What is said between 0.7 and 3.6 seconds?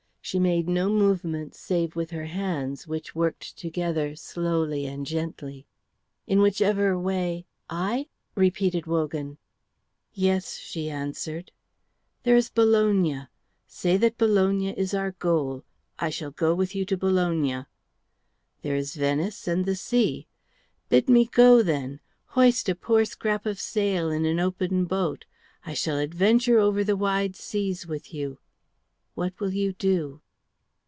movement save with her hands, which worked